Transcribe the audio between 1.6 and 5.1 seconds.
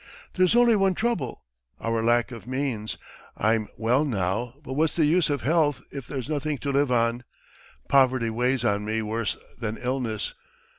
our lack of means. I'm well now, but what's the